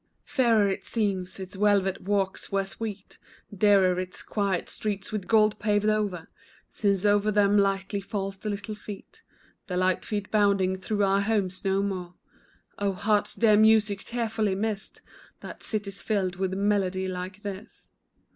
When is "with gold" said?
5.11-5.59